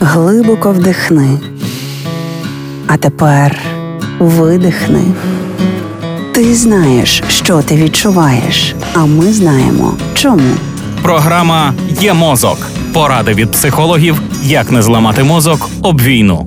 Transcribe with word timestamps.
Глибоко 0.00 0.70
вдихни. 0.70 1.38
А 2.86 2.96
тепер 2.96 3.58
видихни. 4.18 5.02
Ти 6.34 6.54
знаєш, 6.54 7.22
що 7.28 7.62
ти 7.62 7.76
відчуваєш, 7.76 8.74
а 8.94 9.04
ми 9.04 9.32
знаємо 9.32 9.94
чому. 10.14 10.50
Програма 11.02 11.74
Є 12.00 12.14
мозок. 12.14 12.58
Поради 12.92 13.34
від 13.34 13.50
психологів, 13.50 14.22
як 14.42 14.72
не 14.72 14.82
зламати 14.82 15.22
мозок 15.22 15.68
об 15.82 16.00
війну. 16.00 16.46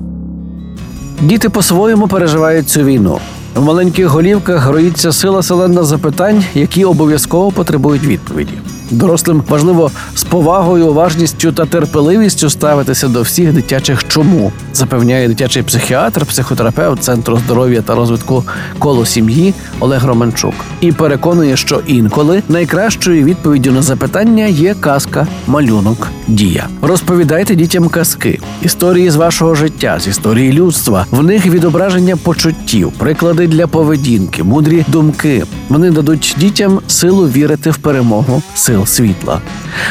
Діти 1.20 1.48
по-своєму 1.48 2.08
переживають 2.08 2.68
цю 2.68 2.84
війну. 2.84 3.18
В 3.54 3.62
маленьких 3.62 4.06
голівках 4.06 4.62
гроїться 4.62 5.12
сила 5.12 5.42
селена 5.42 5.84
запитань, 5.84 6.44
які 6.54 6.84
обов'язково 6.84 7.52
потребують 7.52 8.04
відповіді. 8.04 8.54
Дорослим 8.92 9.42
важливо 9.48 9.90
з 10.14 10.24
повагою, 10.24 10.88
уважністю 10.88 11.52
та 11.52 11.66
терпеливістю 11.66 12.50
ставитися 12.50 13.08
до 13.08 13.22
всіх 13.22 13.52
дитячих 13.52 14.08
чому, 14.08 14.52
запевняє 14.74 15.28
дитячий 15.28 15.62
психіатр, 15.62 16.26
психотерапевт 16.26 17.02
Центру 17.02 17.38
здоров'я 17.44 17.82
та 17.82 17.94
розвитку 17.94 18.44
коло 18.78 19.06
сім'ї 19.06 19.54
Олег 19.80 20.06
Романчук. 20.06 20.54
І 20.80 20.92
переконує, 20.92 21.56
що 21.56 21.80
інколи 21.86 22.42
найкращою 22.48 23.24
відповіддю 23.24 23.72
на 23.72 23.82
запитання 23.82 24.46
є 24.46 24.74
казка, 24.74 25.26
малюнок, 25.46 26.08
дія. 26.28 26.68
Розповідайте 26.82 27.54
дітям 27.54 27.88
казки, 27.88 28.40
історії 28.62 29.10
з 29.10 29.16
вашого 29.16 29.54
життя, 29.54 30.00
з 30.00 30.06
історії 30.06 30.52
людства. 30.52 31.06
В 31.10 31.22
них 31.22 31.46
відображення 31.46 32.16
почуттів, 32.16 32.92
приклади 32.92 33.46
для 33.46 33.66
поведінки, 33.66 34.42
мудрі 34.42 34.84
думки. 34.88 35.44
Вони 35.72 35.90
дадуть 35.90 36.36
дітям 36.38 36.80
силу 36.86 37.28
вірити 37.28 37.70
в 37.70 37.76
перемогу 37.76 38.42
сил 38.54 38.86
світла. 38.86 39.40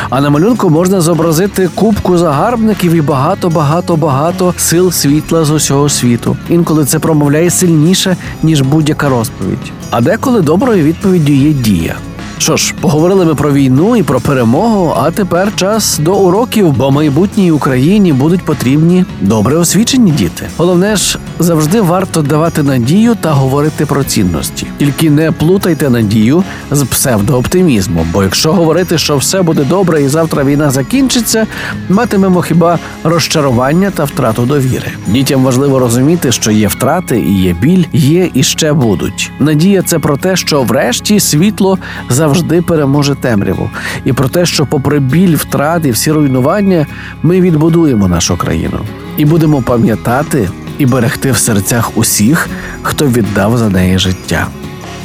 А 0.09 0.21
на 0.21 0.29
малюнку 0.29 0.69
можна 0.69 1.01
зобразити 1.01 1.69
кубку 1.75 2.17
загарбників 2.17 2.93
і 2.93 3.01
багато, 3.01 3.49
багато, 3.49 3.95
багато 3.95 4.53
сил 4.57 4.91
світла 4.91 5.45
з 5.45 5.51
усього 5.51 5.89
світу. 5.89 6.37
Інколи 6.49 6.85
це 6.85 6.99
промовляє 6.99 7.49
сильніше 7.49 8.17
ніж 8.43 8.61
будь-яка 8.61 9.09
розповідь. 9.09 9.71
А 9.91 10.01
деколи 10.01 10.41
доброю 10.41 10.83
відповіддю 10.83 11.33
є 11.33 11.53
дія. 11.53 11.95
Що 12.37 12.57
ж, 12.57 12.73
поговорили 12.81 13.25
ми 13.25 13.35
про 13.35 13.51
війну 13.51 13.95
і 13.95 14.03
про 14.03 14.19
перемогу. 14.19 14.93
А 14.97 15.11
тепер 15.11 15.55
час 15.55 15.99
до 15.99 16.15
уроків, 16.15 16.71
бо 16.71 16.91
майбутній 16.91 17.51
Україні 17.51 18.13
будуть 18.13 18.45
потрібні 18.45 19.05
добре 19.21 19.57
освічені 19.57 20.11
діти. 20.11 20.47
Головне 20.57 20.95
ж, 20.95 21.19
завжди 21.41 21.81
варто 21.81 22.21
давати 22.21 22.63
надію 22.63 23.15
та 23.15 23.31
говорити 23.31 23.85
про 23.85 24.03
цінності. 24.03 24.67
Тільки 24.77 25.09
не 25.09 25.31
плутайте 25.31 25.89
надію 25.89 26.43
з 26.71 26.83
псевдооптимізмом. 26.83 28.07
Бо 28.13 28.23
якщо 28.23 28.53
говорити, 28.53 28.97
що 28.97 29.17
все 29.17 29.41
буде 29.41 29.63
добре 29.63 30.01
і 30.01 30.07
завтра 30.07 30.43
війна 30.43 30.69
закінчиться, 30.69 31.47
матимемо 31.89 32.41
хіба 32.41 32.79
розчарування 33.03 33.91
та 33.91 34.03
втрату 34.03 34.41
довіри. 34.41 34.87
Дітям 35.07 35.43
важливо 35.43 35.79
розуміти, 35.79 36.31
що 36.31 36.51
є 36.51 36.67
втрати 36.67 37.19
і 37.19 37.41
є 37.41 37.53
біль, 37.53 37.83
є 37.93 38.29
і 38.33 38.43
ще 38.43 38.73
будуть. 38.73 39.31
Надія 39.39 39.81
це 39.81 39.99
про 39.99 40.17
те, 40.17 40.35
що 40.35 40.63
врешті 40.63 41.19
світло 41.19 41.77
завжди 42.09 42.61
переможе 42.61 43.15
темряву, 43.15 43.69
і 44.05 44.13
про 44.13 44.29
те, 44.29 44.45
що, 44.45 44.65
попри 44.65 44.99
біль, 44.99 45.35
втрати, 45.35 45.91
всі 45.91 46.11
руйнування, 46.11 46.87
ми 47.23 47.41
відбудуємо 47.41 48.07
нашу 48.07 48.37
країну 48.37 48.79
і 49.17 49.25
будемо 49.25 49.61
пам'ятати 49.61 50.49
і 50.81 50.85
берегти 50.85 51.31
в 51.31 51.37
серцях 51.37 51.97
усіх, 51.97 52.49
хто 52.81 53.07
віддав 53.07 53.57
за 53.57 53.69
неї 53.69 53.99
життя, 53.99 54.47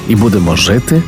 і 0.08 0.16
будемо 0.16 0.56
жити 0.56 1.02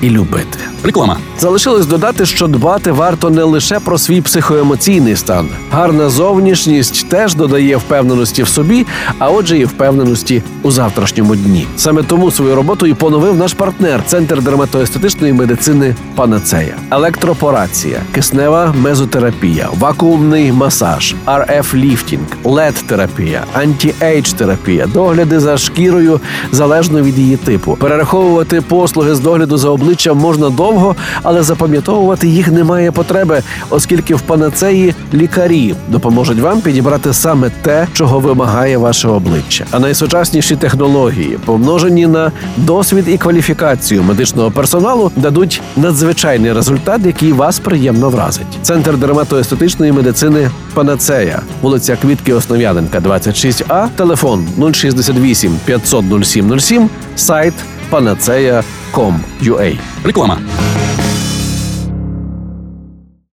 і 0.00 0.10
любити. 0.10 0.58
Реклама. 0.84 1.16
Залишилось 1.38 1.86
додати, 1.86 2.26
що 2.26 2.46
дбати 2.46 2.92
варто 2.92 3.30
не 3.30 3.42
лише 3.42 3.80
про 3.80 3.98
свій 3.98 4.20
психоемоційний 4.20 5.16
стан. 5.16 5.48
Гарна 5.72 6.08
зовнішність 6.08 7.08
теж 7.08 7.34
додає 7.34 7.76
впевненості 7.76 8.42
в 8.42 8.48
собі, 8.48 8.86
а 9.18 9.30
отже, 9.30 9.58
і 9.58 9.64
впевненості 9.64 10.42
у 10.62 10.70
завтрашньому 10.70 11.36
дні. 11.36 11.66
Саме 11.76 12.02
тому 12.02 12.30
свою 12.30 12.54
роботу 12.54 12.86
і 12.86 12.94
поновив 12.94 13.36
наш 13.36 13.52
партнер 13.52 14.02
Центр 14.06 14.42
дерматоестетичної 14.42 15.32
медицини 15.32 15.94
Панацея, 16.14 16.74
електропорація, 16.90 18.00
киснева 18.14 18.74
мезотерапія, 18.82 19.68
вакуумний 19.78 20.52
масаж, 20.52 21.14
rf 21.26 21.74
ліфтинг, 21.74 22.26
led 22.44 22.74
терапія 22.86 23.44
anti-age 23.54 24.32
терапія, 24.32 24.86
догляди 24.86 25.40
за 25.40 25.58
шкірою 25.58 26.20
залежно 26.52 27.02
від 27.02 27.18
її 27.18 27.36
типу. 27.36 27.76
Перераховувати 27.80 28.60
послуги 28.60 29.14
з 29.14 29.20
догляду 29.20 29.56
за 29.56 29.68
обличчям 29.68 30.18
можна 30.18 30.50
довго, 30.50 30.69
але 31.22 31.42
запам'ятовувати 31.42 32.28
їх 32.28 32.48
немає 32.48 32.92
потреби, 32.92 33.42
оскільки 33.70 34.14
в 34.14 34.20
панацеї 34.20 34.94
лікарі 35.14 35.74
допоможуть 35.88 36.40
вам 36.40 36.60
підібрати 36.60 37.12
саме 37.12 37.50
те, 37.62 37.86
чого 37.92 38.20
вимагає 38.20 38.78
ваше 38.78 39.08
обличчя. 39.08 39.64
А 39.70 39.78
найсучасніші 39.78 40.56
технології, 40.56 41.38
помножені 41.44 42.06
на 42.06 42.32
досвід 42.56 43.04
і 43.08 43.18
кваліфікацію 43.18 44.02
медичного 44.02 44.50
персоналу, 44.50 45.10
дадуть 45.16 45.62
надзвичайний 45.76 46.52
результат, 46.52 47.00
який 47.06 47.32
вас 47.32 47.58
приємно 47.58 48.10
вразить. 48.10 48.58
Центр 48.62 48.96
дерматоестетичної 48.96 49.92
медицини 49.92 50.50
Панацея, 50.74 51.42
вулиця 51.62 51.96
Квітки 51.96 52.34
Основ'яненка, 52.34 52.98
26А, 52.98 53.88
телефон 53.96 54.46
068 54.72 55.56
500 55.64 56.04
0707, 56.24 56.88
сайт 57.16 57.54
panaceia.com.ua. 57.90 59.89
Реклама. 60.04 60.38